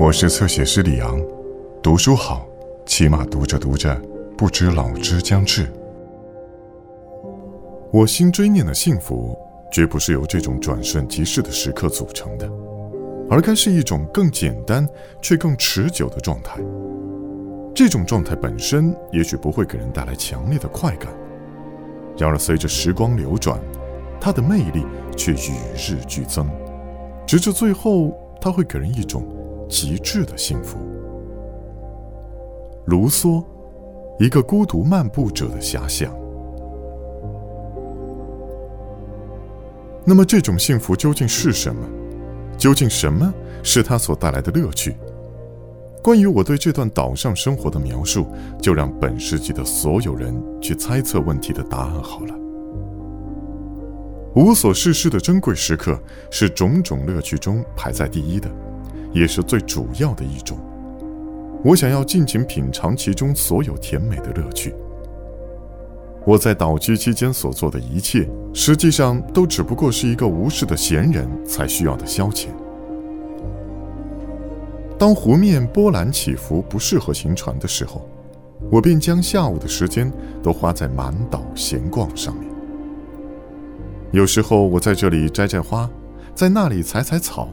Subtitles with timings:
[0.00, 1.20] 我是侧写师李昂，
[1.82, 2.48] 读书好，
[2.86, 3.94] 起码读着读着，
[4.34, 5.70] 不知老之将至。
[7.92, 9.36] 我心追念的幸福，
[9.70, 12.50] 绝不是由这种转瞬即逝的时刻组成的，
[13.28, 14.88] 而该是一种更简单
[15.20, 16.58] 却更持久的状态。
[17.74, 21.12] 这种状态本身也许不会给人带来强烈的快感，
[22.16, 23.60] 然而随着时光流转，
[24.18, 24.82] 它的魅力
[25.14, 26.48] 却与日俱增，
[27.26, 29.22] 直至最后，它会给人一种。
[29.70, 30.76] 极致的幸福。
[32.86, 33.44] 卢梭，
[34.18, 36.12] 一个孤独漫步者的遐想。
[40.04, 41.86] 那么，这种幸福究竟是什么？
[42.58, 44.96] 究竟什么是它所带来的乐趣？
[46.02, 48.26] 关于我对这段岛上生活的描述，
[48.60, 52.34] 就让本世纪的所有人去猜测问题的答案好了。
[54.34, 58.50] 无所事事的珍贵时刻，是种种乐趣中排在第一的。
[59.12, 60.58] 也是最主要的一种。
[61.62, 64.74] 我想要尽情品尝其中所有甜美的乐趣。
[66.26, 72.48] 我在岛居期间所做的一切，实际上都只不过是一个无事的闲人才需要的消遣。
[74.98, 78.06] 当湖面波澜起伏，不适合行船的时候，
[78.70, 82.48] 我便将下午的时间都花在满岛闲逛上面。
[84.12, 85.88] 有时候我在这里摘摘花，
[86.34, 87.48] 在那里采采草。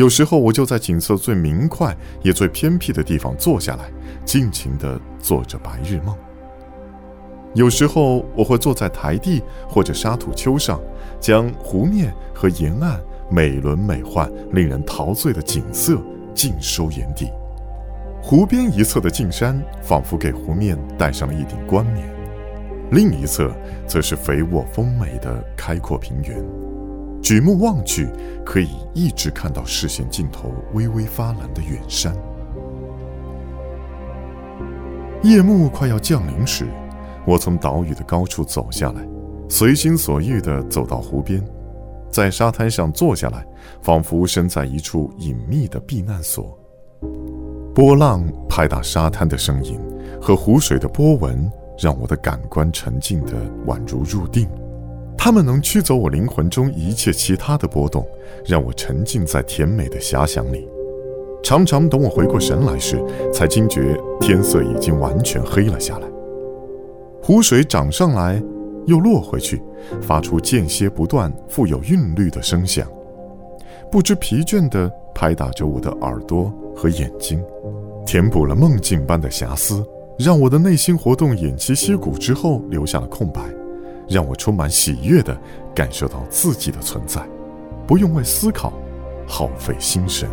[0.00, 3.90] 有时候我就在景色最明快也最偏僻的地方坐下来，
[4.24, 6.16] 尽情地做着白日梦。
[7.52, 10.80] 有时候我会坐在台地或者沙土丘上，
[11.20, 12.98] 将湖面和沿岸
[13.28, 16.00] 美轮美奂、令人陶醉的景色
[16.34, 17.28] 尽收眼底。
[18.22, 22.10] 湖边一侧的静山仿佛给湖面戴上了一顶冠冕，
[22.90, 23.54] 另一侧
[23.86, 26.69] 则是肥沃丰美的开阔平原。
[27.22, 28.08] 举目望去，
[28.44, 32.14] 可以一直看到视线尽头微微发蓝的远山。
[35.22, 36.66] 夜幕快要降临时，
[37.26, 39.06] 我从岛屿的高处走下来，
[39.48, 41.44] 随心所欲地走到湖边，
[42.10, 43.46] 在沙滩上坐下来，
[43.82, 46.58] 仿佛身在一处隐秘的避难所。
[47.74, 49.78] 波浪拍打沙滩的声音
[50.20, 53.32] 和湖水的波纹，让我的感官沉静的
[53.66, 54.48] 宛如入定。
[55.22, 58.08] 它们能驱走我灵魂中一切其他的波动，
[58.42, 60.66] 让我沉浸在甜美的遐想里。
[61.42, 62.98] 常常等我回过神来时，
[63.30, 66.08] 才惊觉天色已经完全黑了下来。
[67.22, 68.42] 湖水涨上来，
[68.86, 69.60] 又落回去，
[70.00, 72.88] 发出间歇不断、富有韵律的声响，
[73.92, 77.44] 不知疲倦地拍打着我的耳朵和眼睛，
[78.06, 79.84] 填补了梦境般的遐思，
[80.18, 83.42] 让我的内心活动偃旗息鼓之后留下了空白。
[84.10, 85.34] 让我充满喜悦地
[85.74, 87.24] 感受到自己的存在，
[87.86, 88.72] 不用为思考
[89.26, 90.28] 耗费心神。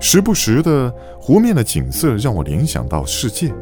[0.00, 3.52] 时不时的湖面的景色让我联想到世界，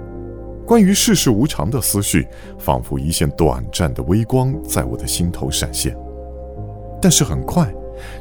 [0.66, 5.96] 关于世事无常的思绪，仿佛一线短暂的微光在我的心头闪现。
[7.00, 7.70] 但是很快，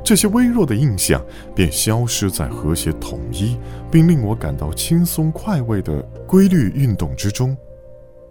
[0.03, 1.21] 这些微弱的印象
[1.53, 3.57] 便消失在和谐统一
[3.91, 7.55] 并令我感到轻松快慰的规律运动之中。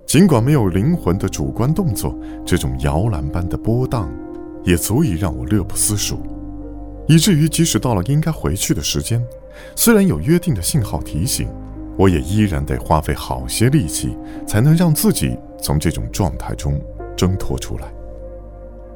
[0.09, 4.11] 尽管没有灵魂的主观动作，这种摇篮般的波荡，
[4.65, 6.19] 也足以让我乐不思蜀，
[7.07, 9.23] 以至于即使到了应该回去的时间，
[9.77, 11.47] 虽然有约定的信号提醒，
[11.99, 16.81] 我也依然得花费好些力气，才能让自己从这种状态中
[17.15, 17.93] 挣脱出来。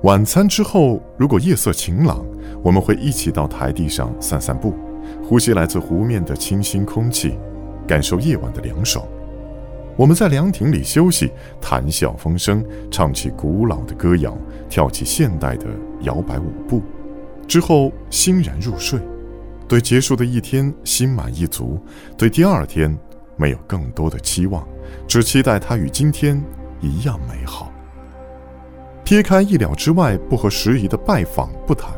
[0.04, 2.24] 晚餐之后，如果夜色晴朗，
[2.62, 4.72] 我们会一起到台地上散散步，
[5.22, 7.34] 呼吸来自湖面的清新空气，
[7.86, 9.06] 感受夜晚的凉爽。
[9.94, 11.30] 我们在凉亭里休息，
[11.60, 14.36] 谈笑风生，唱起古老的歌谣，
[14.68, 15.66] 跳起现代的
[16.00, 16.82] 摇摆舞步，
[17.46, 18.98] 之后欣然入睡，
[19.68, 21.78] 对结束的一天心满意足，
[22.16, 22.98] 对第二天
[23.36, 24.66] 没有更多的期望，
[25.06, 26.42] 只期待它与今天
[26.80, 27.70] 一样美好。
[29.04, 31.90] 撇开意料之外、不合时宜的拜访不谈，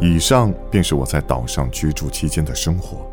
[0.00, 3.10] 以上便是我在岛上居住期间的生活。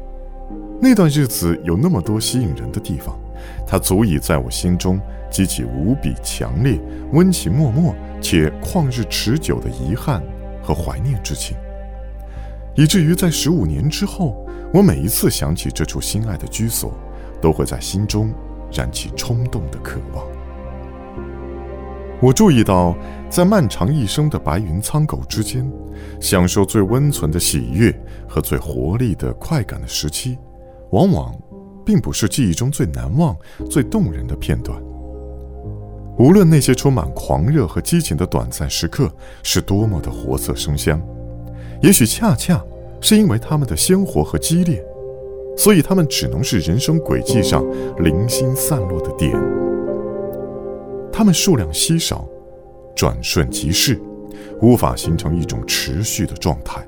[0.80, 3.18] 那段日子有那么多吸引人的地方。
[3.66, 5.00] 它足以在我心中
[5.30, 6.80] 激起无比强烈、
[7.12, 10.22] 温情脉脉且旷日持久的遗憾
[10.62, 11.58] 和怀念之情，
[12.76, 16.94] 以至于在十五年之后，我每一次想起这处心爱的居所，
[17.42, 18.32] 都会在心中
[18.72, 20.26] 燃起冲动的渴望。
[22.22, 22.96] 我注意到，
[23.30, 25.70] 在漫长一生的白云苍狗之间，
[26.22, 27.94] 享受最温存的喜悦
[28.26, 30.38] 和最活力的快感的时期，
[30.92, 31.36] 往往。
[31.86, 33.36] 并不是记忆中最难忘、
[33.70, 34.82] 最动人的片段。
[36.18, 41.02] 无论那些充满狂热和激情的短暂时刻是多么的活色生香，
[41.82, 42.64] 也许恰恰
[43.02, 44.84] 是因为他们的鲜活和激烈，
[45.58, 47.66] 所以他们只能是人生轨迹上
[47.98, 49.34] 零星散落的点。
[51.12, 52.28] 他们数量稀少，
[52.96, 54.00] 转瞬即逝，
[54.62, 56.88] 无法形成一种持续的状态。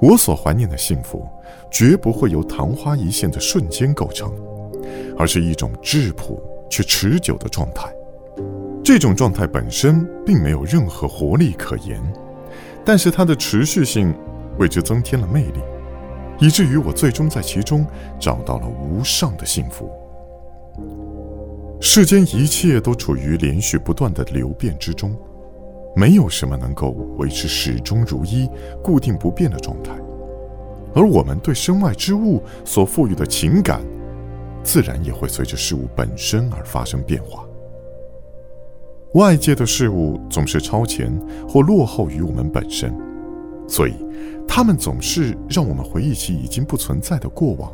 [0.00, 1.26] 我所怀念的幸福，
[1.70, 4.30] 绝不会由昙花一现的瞬间构成，
[5.18, 7.90] 而是一种质朴却持久的状态。
[8.84, 12.00] 这种状态本身并没有任何活力可言，
[12.84, 14.14] 但是它的持续性
[14.58, 15.60] 为之增添了魅力，
[16.38, 17.84] 以至于我最终在其中
[18.20, 19.90] 找到了无上的幸福。
[21.80, 25.16] 世间一切都处于连续不断的流变之中。
[25.96, 28.46] 没有什么能够维持始终如一、
[28.82, 29.92] 固定不变的状态，
[30.94, 33.80] 而我们对身外之物所赋予的情感，
[34.62, 37.46] 自然也会随着事物本身而发生变化。
[39.14, 41.10] 外界的事物总是超前
[41.48, 42.94] 或落后于我们本身，
[43.66, 43.94] 所以，
[44.46, 47.72] 他们总是让我们回忆起已经不存在的过往，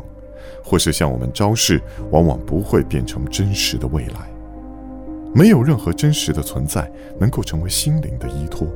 [0.62, 1.82] 或是向我们昭示
[2.12, 4.31] 往往不会变成真实的未来。
[5.34, 8.66] 没有任何真实的存在能够成为心灵的依托。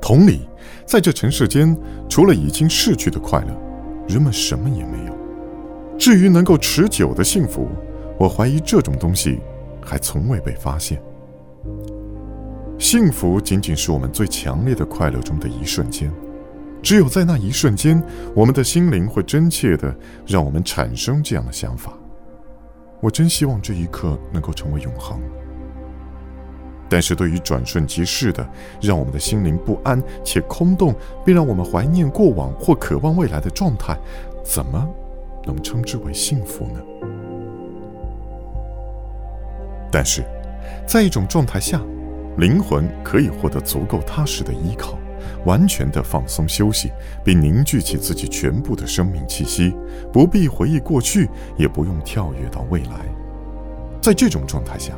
[0.00, 0.40] 同理，
[0.86, 1.76] 在这尘世间，
[2.08, 3.56] 除了已经逝去的快乐，
[4.08, 5.16] 人们什么也没有。
[5.98, 7.68] 至于能够持久的幸福，
[8.18, 9.38] 我怀疑这种东西
[9.80, 11.00] 还从未被发现。
[12.78, 16.10] 幸福仅仅是我们最强烈的快乐中的一瞬间，
[16.82, 18.02] 只有在那一瞬间，
[18.34, 19.94] 我们的心灵会真切的
[20.26, 21.92] 让我们产生这样的想法。
[23.00, 25.18] 我真希望这一刻能够成为永恒，
[26.88, 28.46] 但是对于转瞬即逝的、
[28.80, 30.94] 让我们的心灵不安且空洞，
[31.24, 33.96] 并让我们怀念过往或渴望未来的状态，
[34.44, 34.86] 怎么
[35.44, 36.80] 能称之为幸福呢？
[39.90, 40.22] 但是，
[40.86, 41.80] 在一种状态下，
[42.36, 44.99] 灵魂可以获得足够踏实的依靠。
[45.44, 46.90] 完全的放松休息，
[47.24, 49.74] 并凝聚起自己全部的生命气息，
[50.12, 53.06] 不必回忆过去，也不用跳跃到未来。
[54.00, 54.92] 在这种状态下，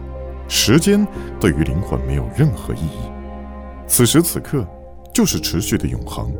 [0.48, 1.06] 时间
[1.40, 3.10] 对于灵魂没有任何意义。
[3.86, 4.66] 此时此刻
[5.12, 6.32] 就是持续的永恒，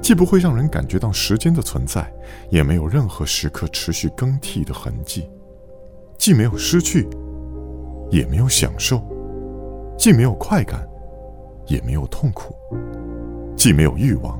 [0.00, 2.12] 既不会让人感觉到时间的存在，
[2.50, 5.28] 也没有任何时刻持续更替的痕迹。
[6.18, 7.08] 既没有失去，
[8.10, 8.98] 也没有享受；
[9.98, 10.86] 既没有快感，
[11.66, 12.54] 也没有痛苦。
[13.56, 14.38] 既没有欲望，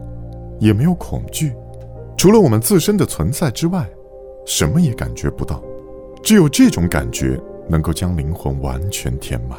[0.60, 1.54] 也没有恐惧，
[2.16, 3.88] 除了我们自身的存在之外，
[4.44, 5.62] 什么也感觉不到。
[6.22, 9.58] 只有这种感觉能够将灵魂完全填满。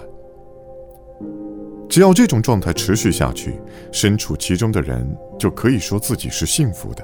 [1.90, 3.60] 只要这种状态持续下去，
[3.92, 5.08] 身处其中的人
[5.40, 7.04] 就可以说自己是幸福的，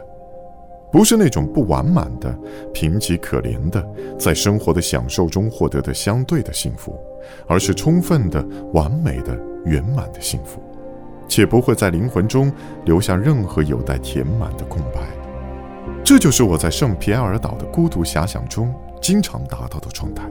[0.92, 2.38] 不是那种不完满的、
[2.74, 3.84] 贫瘠可怜的，
[4.20, 7.00] 在生活的享受中获得的相对的幸福，
[7.48, 10.62] 而是充分的、完美的、圆满的幸福。
[11.36, 12.54] 且不会在灵魂中
[12.86, 15.02] 留下任何有待填满的空白，
[16.04, 18.72] 这就是我在圣皮埃尔岛的孤独遐想中
[19.02, 20.30] 经常达到的状态。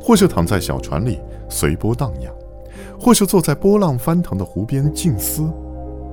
[0.00, 2.34] 或是躺在小船里随波荡漾，
[2.98, 5.48] 或是坐在波浪翻腾的湖边静思，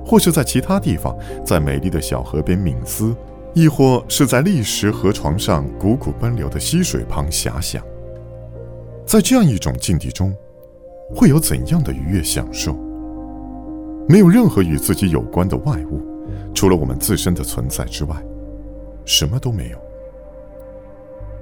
[0.06, 3.12] 或是在其他地方在美丽的小河边冥思，
[3.52, 7.82] 亦或是在砾石河床上汩汩奔流的溪水旁遐想。
[9.04, 10.32] 在这样一种境地中，
[11.12, 12.76] 会有怎样的愉悦享受？
[14.08, 16.00] 没有任何与自己有关的外物，
[16.54, 18.16] 除了我们自身的存在之外，
[19.04, 19.78] 什么都没有。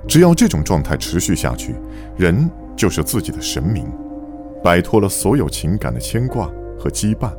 [0.06, 1.74] 只要这种状态持续下去，
[2.16, 3.86] 人就是自己的神明，
[4.62, 7.30] 摆脱了所有情感的牵挂和羁绊，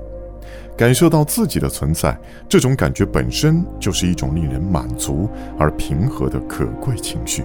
[0.75, 7.43] 感受到自己的存在，这种感觉本身就是一种令人满足而平和的可贵情绪。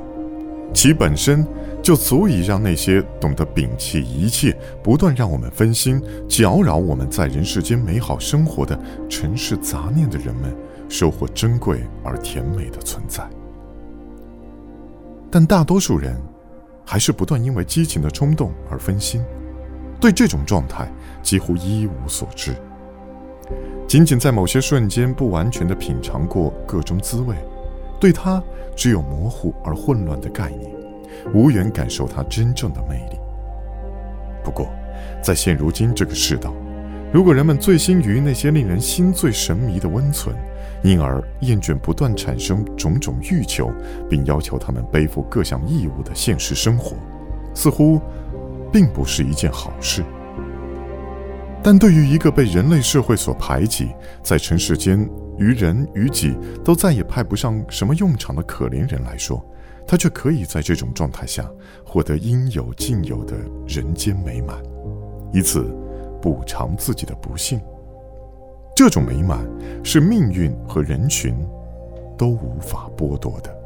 [0.77, 1.43] 其本身
[1.83, 8.79] 就足以让那些懂得摒弃一切、不断让我们分心、搅扰我们在人世间美好生活的
[9.09, 10.55] 尘世杂念的人们，
[10.87, 13.27] 收获珍贵而甜美的存在。
[15.31, 16.15] 但大多数人，
[16.85, 19.25] 还是不断因为激情的冲动而分心，
[19.99, 20.93] 对这种状态
[21.23, 22.55] 几乎一无所知。
[23.89, 27.35] 仅仅在某些瞬间不完全的品尝过各种滋味。
[27.99, 28.43] 对它
[28.75, 30.71] 只有模糊而混乱的概念，
[31.35, 33.19] 无缘感受它真正的魅力。
[34.45, 34.69] 不过，
[35.23, 36.55] 在现如今这个世道，
[37.13, 40.37] 如果人们醉心于那些令人心醉神迷的温存，
[40.83, 43.73] 因而厌倦不断产生种种欲求，
[44.09, 46.97] 并要求他们背负各项义务的现实生活，
[47.55, 48.01] 似乎
[48.73, 50.05] 并不是一件好事。
[51.63, 53.89] 但对于一个被人类社会所排挤，
[54.23, 59.45] 在尘世间，于人于己都再也派不上什么用场的可怜人来说，
[59.87, 61.49] 他却可以在这种状态下
[61.85, 64.61] 获得应有尽有的人间美满，
[65.33, 65.65] 以此
[66.21, 67.61] 补偿自己的不幸。
[68.75, 69.47] 这种美满
[69.83, 71.35] 是命运和人群
[72.19, 73.66] 都无法剥夺的。